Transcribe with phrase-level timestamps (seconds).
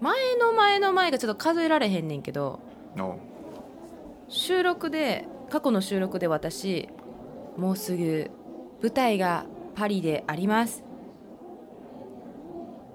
[0.00, 2.60] 前の前の前がちょっと数えられへんねんけど
[2.98, 3.16] お
[4.28, 6.88] 収録で過去の収録で私
[7.56, 8.30] もうすぐ
[8.82, 10.82] 舞台がパリであります。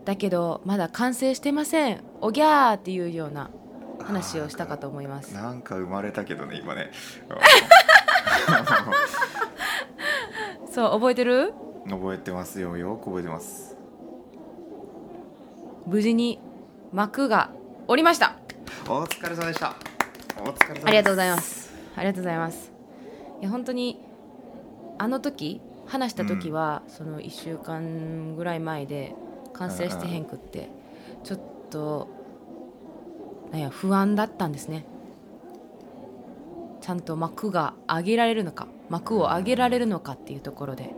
[0.05, 2.04] だけどまだ完成してません。
[2.21, 3.50] おぎゃーっていうような
[4.02, 5.34] 話をしたかと思います。
[5.34, 6.92] なんか生まれたけどね今ね。
[10.72, 11.54] そう覚えてる？
[11.90, 13.78] 覚えてますよよく覚えてます。
[15.86, 16.40] 無事に
[16.93, 17.50] 幕が
[17.88, 18.36] 降りました。
[18.88, 19.74] お疲れ様でした。
[20.39, 21.74] お疲れ様ありがとうございます。
[21.96, 22.71] ありがとうございます。
[23.42, 24.00] いや本当に
[25.00, 29.16] あの時話した時は、その1週間ぐらい前で
[29.54, 30.69] 完成してへんくって
[31.24, 31.39] ちょっ
[31.71, 32.09] と
[33.52, 34.86] なんや不安だったんですね。
[36.80, 40.94] ちゃんと幕が上げられるのか幕を上げられるのかっていうところで。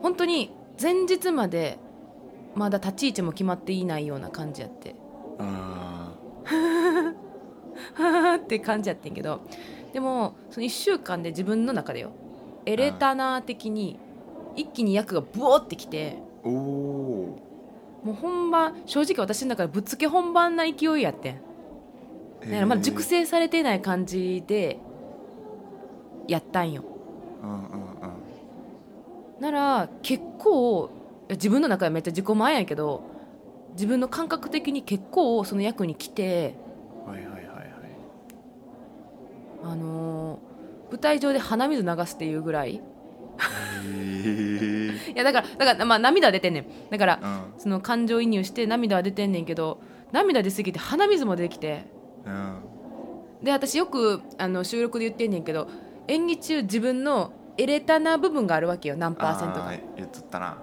[0.00, 0.50] 本当に
[0.80, 1.78] 前日まで
[2.54, 4.94] まだ立ち位置も決まっていないような感じやって。
[5.38, 6.14] あ
[7.94, 9.40] はーって感じやってんけど。
[9.92, 12.10] でもその1週間で自分の中でよ。
[12.66, 13.98] エレタナー的に
[14.56, 16.18] 一気に役がブオってきて。
[16.42, 17.36] も
[18.06, 21.40] う本番正直私の中でぶっつけ本番な勢いやってん。
[22.40, 24.78] だからまだ熟成されてない感じで
[26.26, 26.82] やったんよ。
[27.42, 29.40] うんうんうん。
[29.40, 30.90] なら結構
[31.30, 33.02] 自分の中でめっちゃ自己前やけど
[33.72, 36.54] 自分の感覚的に結構その役に来て
[37.06, 37.46] はいはいはいはい。
[39.64, 40.50] あのー
[40.90, 42.82] 舞台上で鼻水流すっていうぐらい。
[45.14, 46.66] いやだからだからまあ涙は出てんねん。
[46.90, 47.60] だからうん。
[47.60, 49.78] その感情移入して涙は出てんねんけど
[50.10, 51.84] 涙出すぎて鼻水も出てきて。
[52.26, 52.56] うん。
[53.44, 55.68] で私よくあの収録で言ってんねんけど
[56.08, 59.72] 演技中自分のエレタな部分があるわけよ何パーセントか。
[59.96, 60.58] 言っとったな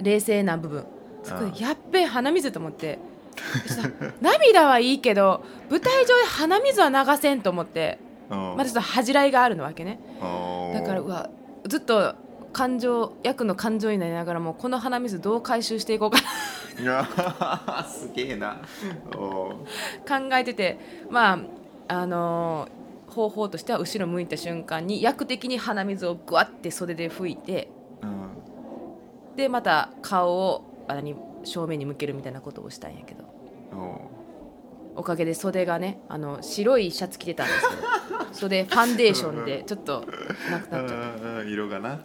[0.00, 0.86] 冷静な部分。
[1.22, 2.98] そこうんでやっべえ鼻水と思って。
[4.20, 7.98] 涙はいいけど舞台上で鼻水は流せんと思って。
[8.28, 10.00] ままたちょっと恥じらいがあるのわけね。
[10.74, 11.30] だからうわわ
[11.66, 12.14] ずっと
[12.52, 16.82] 感情役の感情になりながらもこの鼻水どう回収していこうかな。
[16.82, 17.08] いや
[17.88, 18.60] すげえな。
[19.12, 19.38] 考
[20.32, 20.78] えてて
[21.10, 21.38] まあ
[21.88, 27.75] あのー方法としては後ろ向いた瞬間に役的に鼻水をぐわって袖で拭いてうん
[29.36, 31.14] でまた顔をあ何
[31.44, 33.24] 正面に向けるみたいなことをしたんやけど。
[33.72, 34.16] お
[35.00, 37.82] おかげで袖がねあの白いシャツ着てたんですけど。
[38.32, 40.04] 袖ファンデーションでちょっと
[40.50, 41.48] なくなっちゃった。
[41.48, 42.00] 色がな。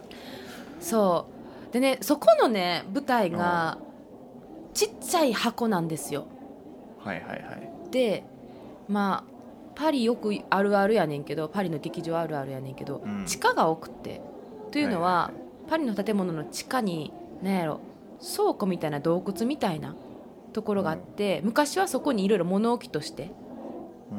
[0.80, 1.26] そ
[1.70, 1.72] う。
[1.72, 3.78] でねそこのね舞台が
[4.74, 6.26] ちっちゃい箱なんですよ。
[6.98, 7.90] はいはいはい。
[7.90, 8.24] で
[8.88, 9.32] まあ
[9.74, 13.24] パリよくあるあるやねんけどパリの劇場あるあるやねんけど、うん。
[13.24, 14.20] 地下が多くって。
[14.70, 15.70] というのは,、はいはい。
[15.70, 17.80] パリの建物の地下に何やろ
[18.20, 19.94] 倉庫みたいな洞窟みたいな
[20.52, 23.32] ところがあって、昔はそこにいろいろ物置として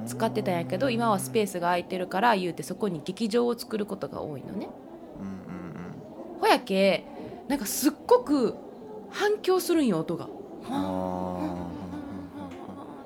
[0.06, 4.68] 使ってたんやけど今はスペースが空いてるから言うてそこに劇場を作ることが多いのね。
[5.20, 5.34] うんうん
[6.42, 7.06] ほやけ
[7.48, 8.56] なんかすっごく
[9.10, 10.26] 反響するんよ音が。
[10.26, 10.28] っ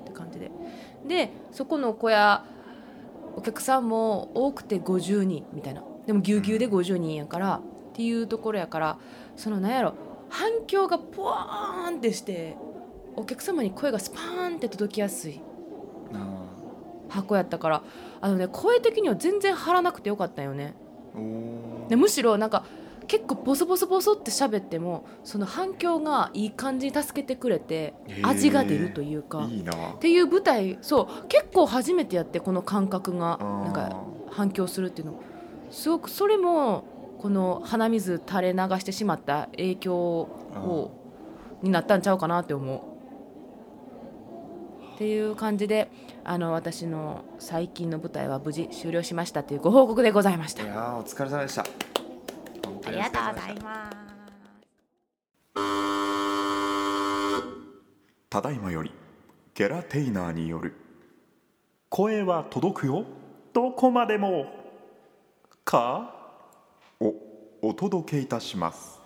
[0.04, 0.50] て感じで。
[1.06, 2.44] でそこの小屋
[3.36, 5.84] お客さんも多くて50人みたいな。
[6.06, 7.60] でもぎゅうぎゅうで50人やから、っ
[7.92, 8.98] ていうところやから
[9.36, 9.92] そのなんやろ
[10.28, 12.56] 反響がポワーンってして
[13.16, 15.40] お客様に声がスパーンって届きやすい。
[17.08, 17.82] 箱やったから。
[18.20, 20.74] あのね声的には全然張らなくてよかったよね。
[21.88, 22.64] でむしろなんか
[23.06, 29.46] 結構ボソボソボソって喋ってもその反響がいい感じに助けてくれて味が出るというか。
[29.50, 29.72] いいな。
[29.72, 35.20] っていう舞台そう結構初めてやってこの感覚がなんか反響するっていうの。
[35.70, 36.84] すごくそれも
[37.18, 40.90] この鼻水垂れ流してしまった影響を
[41.62, 42.78] になったんちゃうかなって思う。
[44.94, 45.90] っていう感じで
[46.24, 50.66] あの私の最近の舞台は無事終了しましたというご報告でございましたい。
[50.66, 51.64] やーお疲れ様でした
[52.64, 53.96] 本当にお疲れ様でしたます。
[58.30, 58.92] ただいまより
[59.54, 60.74] ゲラテイナーによる
[61.88, 63.04] 声は届くよ
[63.52, 64.46] どこまでも
[65.64, 66.14] か？
[67.60, 69.00] おお届けいたします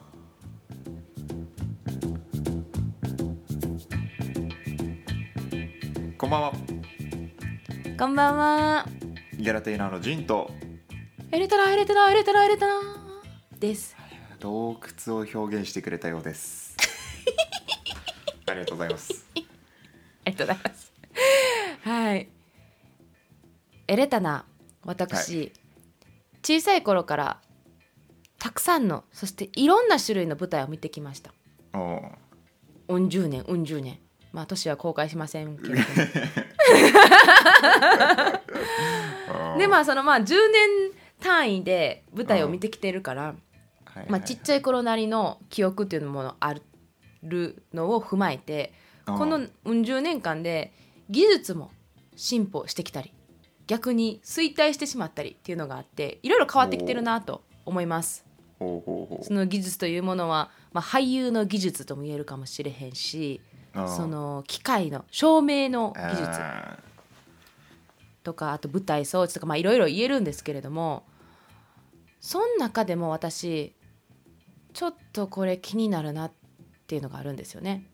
[6.18, 6.52] こんばんは
[7.98, 8.88] こんばんは。
[9.38, 10.50] ギャラテイナーのジンと
[11.30, 12.74] エレタラエレタラエレタラエレタラ
[13.58, 13.96] です。
[14.40, 14.76] 洞
[15.06, 16.76] 窟を表現してくれたようです
[18.46, 20.92] ありがとうございますありがとうございます。
[21.82, 22.28] はい。
[23.88, 24.44] エレタナ、
[24.84, 25.52] 私、
[26.42, 27.40] 小さい頃から
[28.42, 31.32] たくさんの、そしていろんな種類の舞台を見てきました。
[32.88, 34.00] うん十年、うん十年。
[34.32, 35.86] まあ年は公開しませんけれども
[39.58, 40.34] でまあそのまあ10年
[41.20, 43.36] 単位で舞台を見てきてるから、
[44.08, 46.62] まあ、ちっちゃい頃なりの記憶っていうものある
[47.72, 48.72] のを踏まえて
[49.06, 50.72] うんこのうん十年間で
[51.10, 51.70] 技術も
[52.16, 53.12] 進歩してきたり
[53.68, 58.31] 逆に衰退してしまったりっていうのがあっていろいろ変わってきてるなと思います。
[59.22, 63.40] その技術というものは、まあ、俳優の技術とも言えるかもしれへんし
[63.74, 66.78] その機械の照明の技術あ
[68.22, 71.04] とかあと舞台装置とかまあいろいろ言えるんですけれども
[72.20, 73.74] その中でも私
[74.72, 76.32] ちょっとこれ気になるなっ
[76.86, 77.84] ていうのがあるんですよね。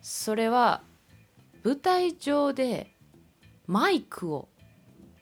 [0.00, 0.82] それは
[1.64, 2.94] 舞台上で
[3.66, 4.48] マイクを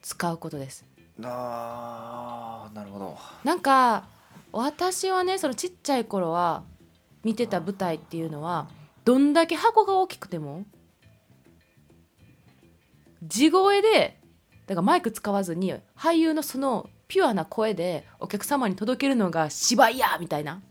[0.03, 0.85] 使うことです。
[1.23, 3.17] あーなるほど。
[3.45, 4.05] なんか
[4.53, 6.63] 私はねそのちっちゃい頃は
[7.25, 8.69] 見てた舞台っていうのは
[9.05, 10.65] どんだけ箱が大きくても
[13.23, 14.19] 地声で
[14.67, 20.63] だからマイク使わずに俳優のそのピュアな声でお客様に届けるのが芝居やみたいな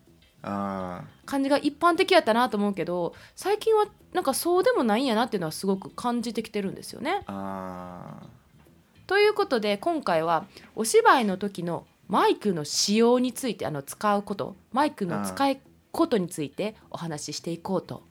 [0.44, 7.22] あ感じが一般的やったなと思うけど最近はなんかそうでもないんやなっていうのはすごく感じてきてるんですよね。
[8.26, 8.41] ー。
[9.12, 15.60] あということで今回はお芝居の時のマイクの使用についてあの使うことマイクの使い
[15.92, 18.04] ことについてお話ししていこうと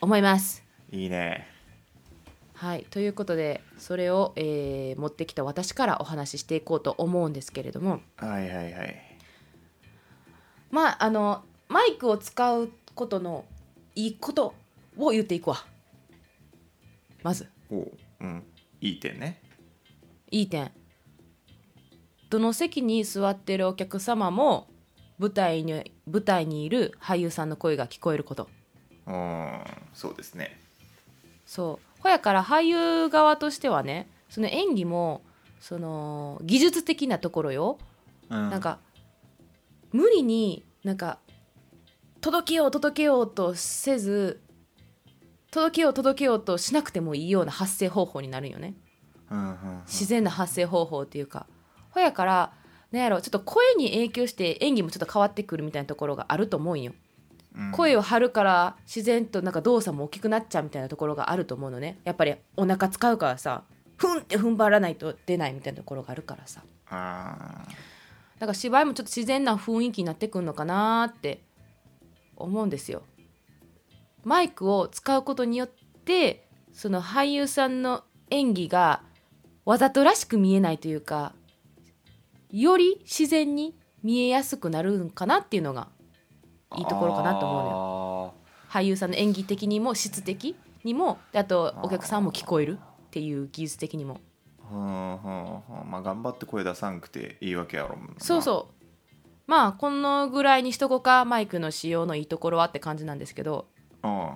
[0.00, 0.64] 思います。
[0.90, 1.46] ーいいね。
[2.54, 8.00] はい、ということでそれを、えー持ってきた私からお話ししていこうと思うんですけれども。
[8.16, 8.96] はいはいはい。
[10.72, 13.44] まああのマイクを使うことの
[13.94, 14.54] いいこと
[14.96, 15.64] を言っていくわ。
[17.22, 17.46] まず。
[17.70, 18.42] おううん。
[18.80, 19.47] いい点ね
[20.30, 20.72] いい点。
[22.30, 24.68] どの席に座ってるお客様も
[25.18, 28.48] 舞台に舞台にいる俳優さんの声が聞こえること。
[29.06, 29.60] うん
[29.94, 30.60] そうですね。
[31.46, 32.02] そう。
[32.02, 35.22] ほやから俳優側としてはねその演技も
[35.60, 37.78] その技術的なところよ、
[38.30, 38.50] うん。
[38.50, 38.78] なんか
[39.92, 41.18] 無理になんか
[42.20, 44.40] 届けよう届けようとせず
[45.50, 48.74] 届けよう届けようとしなくてもいいような発声方法になるんよね
[49.86, 51.46] 自然な発声方法っていうか。
[51.90, 52.52] ほやから
[52.92, 56.92] なんやろちょっと声に影響して演技もちょっと変わってくるみたいなところがあると思うんよ、
[57.56, 57.72] うん。
[57.72, 61.98] 声を張るから自然となんか動作も大きくなっちゃうみたいなところがあると思うのね。
[62.04, 63.64] やっぱりお腹使うからさ
[63.96, 66.62] ふんって踏ん張らないと出ないみたいなところがあるからさ。
[66.90, 67.66] あ
[68.38, 71.42] だから芝居もちょっと自然な雰囲気になってくるのかなーって
[72.36, 73.02] 思うんですよ。
[74.24, 75.68] マイクを使うことによっ
[76.04, 79.02] てその俳優さんの演技が
[79.68, 81.34] わざとらしく見えないというか
[82.50, 87.76] より自然に見えやすくなるんかなっていうのがーいいところかなと思うのよ。
[87.76, 88.34] よ
[88.70, 94.22] 俳優さんの演技的にも質的にもであとお客さんも聞こえるっていう技術的にも。
[94.72, 95.90] うんうんうん。
[95.90, 97.98] まあ頑張って声出さんくていいわけやろ。
[98.16, 98.84] そうそう。
[99.46, 103.66] まあこのぐらいにしとこうかマイクの使用のいいところはって感じなんですけど。
[104.02, 104.30] ううん。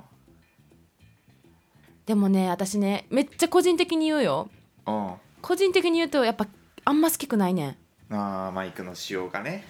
[2.05, 4.51] でもね私ねめっちゃ個人的に言うよ
[4.87, 5.13] うん。
[5.41, 6.47] 個人的に言うとやっぱ
[6.85, 7.77] あんま好きくないねん。
[8.11, 9.65] あーマイクの使用がね。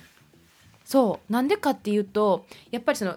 [0.85, 1.33] そう。
[1.33, 3.17] なんでかっていうとやっぱりその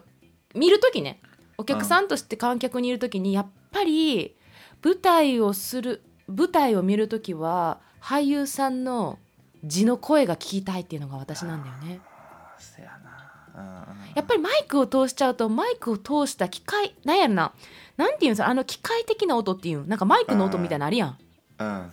[0.53, 1.21] 見る時ね。
[1.57, 4.35] お客さんとして観客にいる時にやっぱり
[4.83, 9.19] 舞台をする舞台を見る時は俳優さんの
[9.63, 12.01] 字の声が聞きたいっていうのが私なんだよね。
[12.03, 13.95] あせやな。
[14.15, 17.53] やっぱりマイクを通しちゃうとマイクを通した機械なんやろな。
[17.97, 21.17] なんていうんですかあの機械的な音っていうなんかマイクの音みたいなのあるやん
[21.59, 21.67] うん。
[21.67, 21.91] うん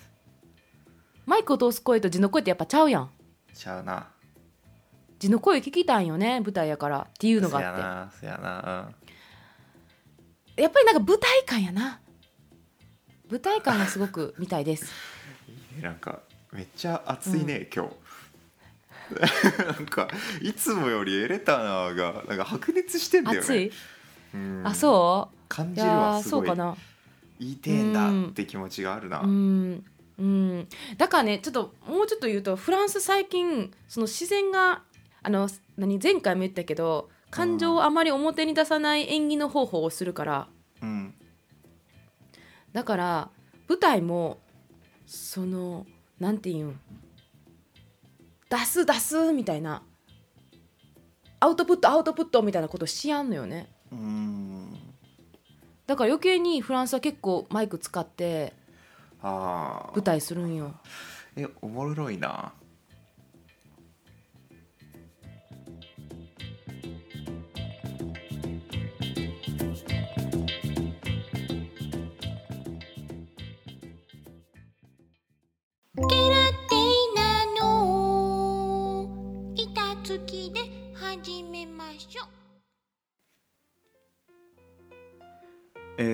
[1.25, 3.11] マイクを通す声と字の声ってやっぱちゃうやん。
[3.55, 4.09] ちゃうな。
[5.21, 7.07] 字の声聞きたいんよね舞台やから。
[7.09, 7.81] っていうのがあって。
[7.81, 8.91] なせやな
[10.57, 12.01] やっぱりなんか舞台感やな。
[13.31, 14.93] 舞台感がすごく見たいです。
[15.49, 17.93] うんいいねなんかめっちゃ暑いね、今日。
[19.65, 20.09] なんか
[20.41, 23.45] いつもよりエレターがなんか白熱してんだよね。
[23.45, 23.73] 暑い、
[24.35, 24.63] うん。
[24.67, 25.35] あそう？
[25.37, 26.47] い感じるやーわすごい。
[26.49, 26.77] そうかな
[27.43, 29.85] いいてんだって気持ちがあるな、うん。
[30.19, 30.69] うん。
[30.97, 34.83] だからねちょっともうちょっと言うとフランス最近その自然が
[35.23, 40.49] あの何前回も言ったけど感情をあまり表に出さない演技の方法をするから。
[40.81, 41.15] うん。
[42.73, 43.31] だから
[43.69, 44.39] 舞台も
[45.07, 45.87] その
[46.21, 46.81] なんていうん？
[48.49, 49.83] 出す出すみたいな。
[51.41, 53.73] アウトプットアウトプットみたいなことしやんのよね。
[53.91, 54.32] うん
[55.87, 58.53] だから余計にフランスは結構マイク使って
[59.23, 60.75] ああ舞台するんよ。
[61.37, 62.53] えおもろいな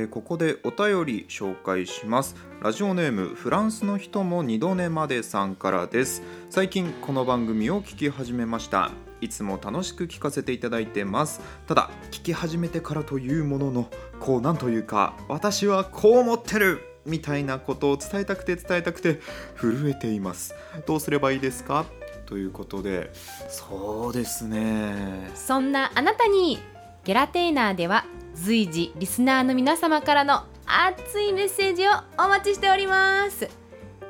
[0.08, 2.34] ここでお便り紹介します。
[2.62, 6.22] ラジオネームフランスの人も二度寝までさんからです。
[6.50, 8.90] 最近この番組を聞き始めました。
[9.20, 11.40] いつも楽しく聞かせていただいてます。
[11.66, 19.20] ただ聞き始めてからというもののこうなんというか私はこう思ってるみたいなことを伝えたくて伝えたくて
[19.56, 20.54] 震えています。
[20.86, 21.84] どうすればいいですか？
[22.26, 23.10] ということで
[23.48, 25.30] そうですね。
[25.34, 26.58] そんなあなたに
[27.04, 28.04] ゲラテーナーでは
[28.40, 33.48] 随時リスナーの皆様からの熱いメッセージをお待ちしております。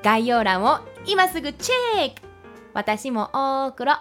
[0.03, 2.23] 概要欄を今すぐチェック。
[2.75, 3.93] 私も大黒。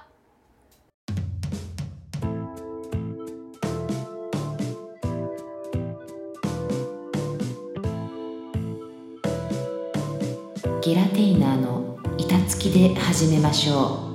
[10.83, 14.06] ゲラテイナーの板付きで始めましょう。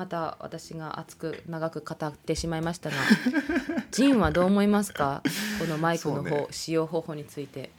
[0.00, 2.96] また私が熱く長く語ってしまいましたが
[3.92, 5.22] ジンはどう思いますか？
[5.58, 6.46] このマイクの方、ね。
[6.50, 7.70] 使用方法について。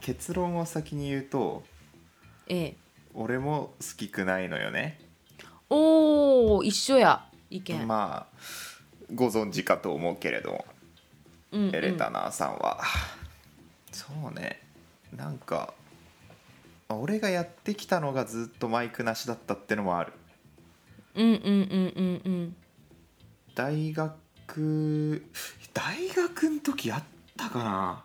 [0.00, 1.62] 結論を先に言うと
[2.48, 2.76] ええ。
[3.14, 5.00] 俺も好きくないのよね。
[5.70, 7.24] おお一緒や。
[7.50, 8.36] 意見、まあ
[9.14, 10.66] ご存知かと思うけれども、
[11.52, 11.76] うんうん。
[11.76, 12.80] エレタナーさんは。
[13.92, 14.60] そうね。
[15.16, 15.72] なんか
[16.88, 20.12] 俺がやってきたのがずっとマイクなしだったってのもある
[21.14, 22.56] うんうんうんうんうん。
[23.54, 25.22] 大学
[25.72, 27.02] 大学の時やっ
[27.36, 28.04] たかな？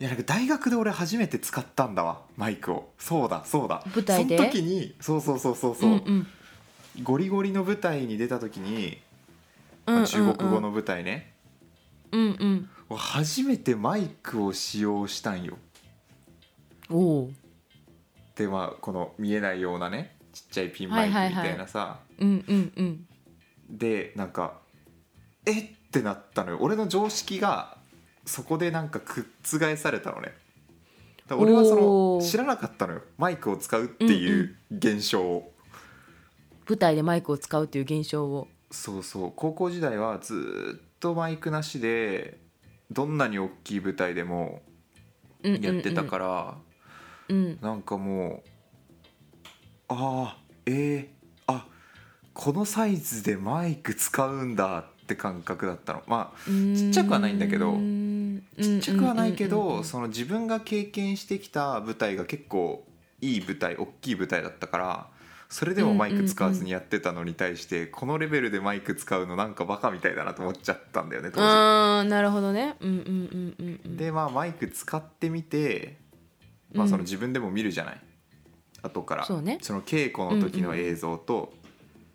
[0.00, 2.92] いやなんか大学で俺初めて使ったんだわマイクを。
[2.98, 3.82] そうだそうだ。
[3.94, 4.36] 舞台で？
[4.36, 6.26] その時にそうそうそうそうそう、うんうん。
[7.02, 8.98] ゴリゴリの舞台に出た時に、
[9.86, 10.06] うんうんうん。
[10.06, 11.34] 中国語の舞台ね、
[12.12, 12.96] うんうん。
[12.96, 15.58] 初めてマイクを使用したんよ。
[16.90, 17.30] おお
[18.36, 23.06] でまあこの見えないようなねちっちゃいピンマイクみたいなさ、うんうんうん。
[23.70, 24.58] でなんか
[25.46, 25.60] え？
[25.60, 25.64] っ
[25.94, 26.58] てなったのよ。
[26.60, 27.78] 俺の常識が
[28.26, 30.32] そこでなんか覆されたのね。
[31.28, 32.24] だから俺はそおー。
[32.24, 33.02] の知らなかったのよ。
[33.16, 35.52] マイクを使うっていう現象を、
[36.68, 38.48] 舞台でマイクを使うっていう現象を。
[38.72, 39.32] そうそう。
[39.36, 42.40] 高校時代はずーっとマイクなしで
[42.90, 44.62] どんなに大きい舞台でも
[45.44, 46.54] やってたからら、
[47.28, 47.58] うん。
[47.60, 48.50] なんかもう
[49.88, 50.36] ああ
[50.66, 51.06] えー、
[51.46, 51.66] あ
[52.32, 56.02] このサイズでマイク使うんだって感覚だったの。
[56.06, 57.74] まあちっちゃくはないんだけど
[58.62, 62.86] ちっちゃくはないけどその自分が経験してきた舞台が結構
[63.20, 65.06] いい舞台大きい舞台だったから
[65.48, 71.42] それでもマイク使わずにやってたのに対してこのレベルでマイク使うのなんかバカみたいだなと思っちゃったんだよね当時。
[71.46, 72.74] あーなるほどね。
[72.80, 73.96] うんうんうんうんうん。
[73.96, 75.98] でまあマイク使ってみて、
[76.72, 76.90] まあ、うん。
[76.90, 78.00] その自分でも見るじゃない、
[78.84, 79.58] 後からそうね。
[79.62, 81.52] の稽古の時の映像と、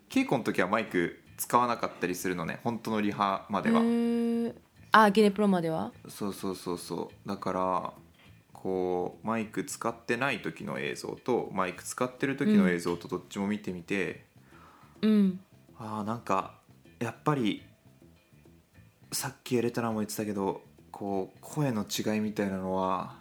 [0.08, 3.80] 稽古の時はマイク使わなかったりするのね本当のリハまでは、
[4.92, 5.92] あゲネプロまでは？
[6.08, 7.28] そうそうそうそう。
[7.28, 7.92] だから
[8.52, 14.26] こうマイク使ってない時の映像とマイク使ってる時の映像とどっちも見てみて、
[15.00, 15.40] うん。
[15.78, 16.54] あーなんか
[16.98, 17.62] やっぱり
[19.12, 20.60] さっきエレタナも言ってたけど
[20.90, 23.14] こう声の違いみたいなのは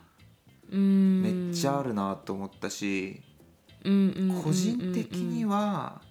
[0.71, 1.21] うん。
[1.21, 3.21] めっちゃあるなと思ったし、
[3.83, 6.01] 個人的には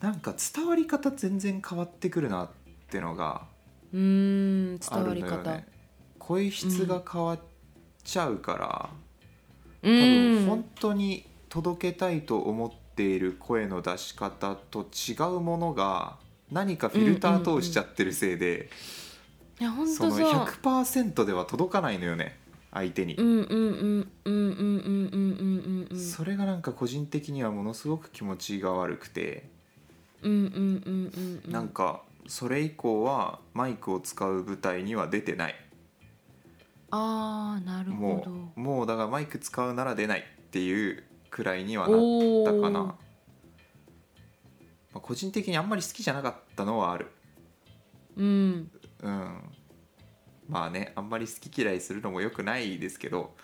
[0.00, 2.48] なんか伝わり方全然変わってくるなっ
[2.90, 3.42] てのが
[3.92, 5.36] うんある伝わり方。
[5.36, 5.66] のよね。
[6.18, 7.40] 声質が変わっ
[8.04, 8.90] ちゃうから、
[9.82, 16.18] う多分ん本当に届けたいと思っている声の出し方と違うものが
[16.50, 18.70] 何かフィルター通しちゃってるせいで、
[19.58, 20.10] その当そう。
[20.10, 22.39] 100%では届かないのよね
[22.72, 23.16] 相手に。
[25.96, 29.50] それがなんか個人的にはものすごく気持ちが悪くて。
[31.48, 35.54] なんかそれ以降はマイクを使う舞台には出てない。
[36.90, 38.30] あーなるほど。
[38.30, 42.00] もうもうだからマイク使うなら出ないっていうくらいにはなっ
[42.44, 42.96] たかな、ま
[44.94, 47.06] あ、個人的にあんまり好きじゃなかったのはある。
[48.16, 48.70] うん、
[49.02, 49.42] うん、
[50.50, 53.34] まあねあんまり好き嫌いするのもよくないですけど。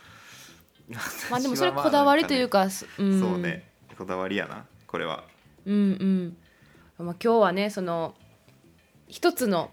[1.30, 3.20] まあでもそれこだわりというかすうん。
[3.20, 5.24] そうねこだわりやなこれは。
[5.64, 5.74] うん
[6.98, 7.06] うん。
[7.06, 8.14] まあ今日はねその
[9.08, 9.70] 一つの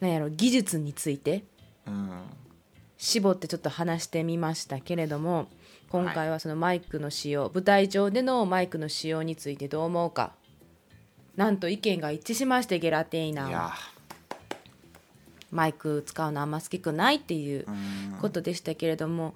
[0.00, 1.44] なんやろ技術について
[1.86, 2.10] うん。
[2.96, 5.48] 絞ってちょっと話してみましたけれども
[5.88, 10.32] 今回はそのマイクの使用、舞台上でのマイクの使用についてどう思うか。
[11.36, 13.70] なんと意見が一致しましてゲラテイナー
[15.50, 18.18] マイク使うのあんま好きくないっていううん。
[18.20, 19.34] ことでしたけれども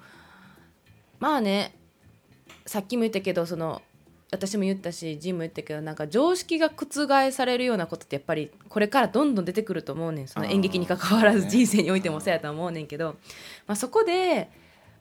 [1.20, 1.74] まあね
[2.66, 3.80] さっきも言ったけどその
[4.32, 10.28] 私も言ったしジンも言ったけどなんか常識が覆されるようなことってやっぱりこれからどんどん出てくると思うねん。
[10.28, 13.16] その演劇に関わらず人生においてもそうやと思うねんけど、
[13.66, 14.50] まあ、そこで、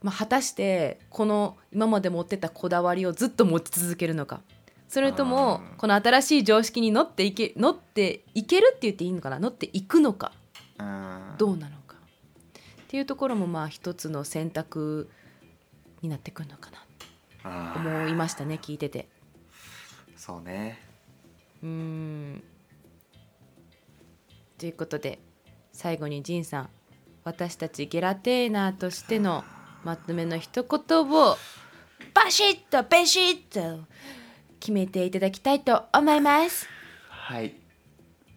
[0.03, 4.41] まあ、果たしてこの今まで持ってたこだわりをずっと持ち続けるのか。
[4.89, 9.39] それともこの新しい常識に乗っていけ乗っていけるって言っていいのかな？
[9.39, 10.33] 乗っていくのか？
[10.35, 10.40] うん
[11.37, 11.97] どうなのか。
[12.83, 15.09] っていうところもまあ一つの選択
[16.01, 16.85] になってくるのかな。
[17.75, 19.07] 思いましたね聞いてて。
[20.15, 20.79] ーそうね。
[21.63, 22.43] うーん。
[24.57, 25.19] ということで
[25.73, 26.69] 最後にジンさん
[27.23, 29.43] 私たちゲラテーナーとしての
[29.83, 31.37] まとめの一言を
[32.13, 33.85] バシッとベシッと
[34.59, 36.67] 決めていただきたいと思います。
[37.09, 37.60] はい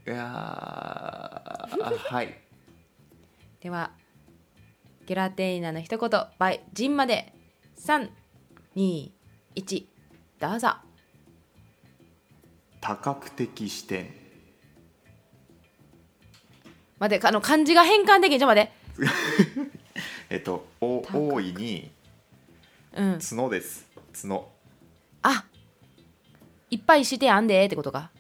[0.07, 2.39] いやーはい。
[3.61, 3.91] では
[5.07, 7.33] ゲラテーナーの一言 by ジンまで。
[7.79, 9.11] 321
[10.39, 10.75] どうぞ。
[12.81, 14.11] 多角的視点。
[16.99, 18.39] 待ってあの漢字が変換できん。
[18.39, 18.73] ちょっと待って。
[20.29, 21.91] えっとお大いに
[22.93, 23.19] うん。
[23.19, 23.87] 角です。
[24.13, 24.53] 角。
[25.23, 25.47] あ
[26.71, 28.11] いっぱいしてあんでってことか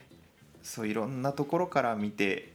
[0.65, 2.55] そういろんなところから見て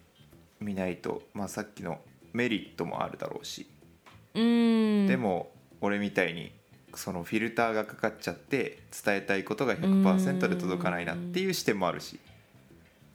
[0.60, 2.00] みないと、まあ、さっきの
[2.34, 3.68] メリットもあるだろうし、
[4.34, 5.08] うーん。
[5.08, 6.51] でも俺みたいに
[6.96, 12.20] そのフィルターがかかっちゃって伝えたいことが100%で届かないなっていう視点もあるし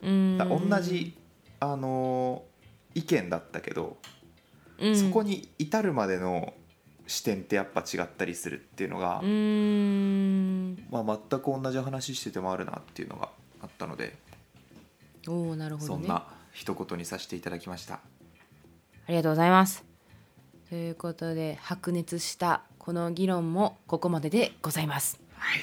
[0.01, 1.15] だ同じ、
[1.59, 2.55] あのー
[2.95, 3.97] 意見だったけど、
[4.79, 4.97] うん。
[4.97, 6.53] そこに至るまでの
[7.05, 9.21] 視点ってやっぱ違ったりするっていうのが
[10.89, 13.29] まあ、全く同じ話しててもあるなっていうのが
[13.61, 14.15] あったので、
[15.27, 16.03] おおなるほどね。
[16.03, 17.95] そんな一言にさせていただきました。
[17.95, 17.99] あ
[19.09, 19.83] りがとうございます。
[20.69, 25.19] ということで白熱したこの議論もここまででございます。
[25.37, 25.59] はい。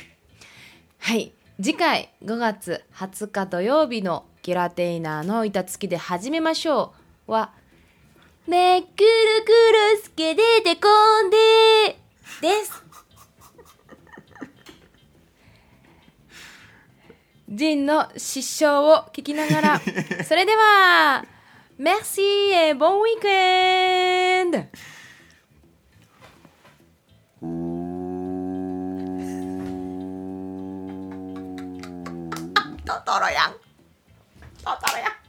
[0.98, 1.32] はい。
[1.60, 6.92] 次回5月20日土曜日のゲラテイナーの板付きで始めましょ
[7.28, 7.52] うは
[8.48, 8.98] めっくるく
[9.96, 10.88] るすけ出てこ
[11.22, 11.36] んで
[12.40, 12.81] です
[17.54, 19.80] ジンの失笑を聞きながら。
[20.26, 21.22] それでは
[21.78, 24.68] Merci et bon week-end!
[32.86, 33.52] トトロやん。
[34.64, 35.21] トトロやん